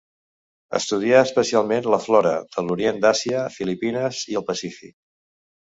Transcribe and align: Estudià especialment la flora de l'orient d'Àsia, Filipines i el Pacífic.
Estudià 0.79 1.19
especialment 1.25 1.91
la 1.95 2.01
flora 2.07 2.33
de 2.57 2.65
l'orient 2.71 2.99
d'Àsia, 3.05 3.47
Filipines 3.61 4.27
i 4.35 4.43
el 4.43 4.49
Pacífic. 4.51 4.99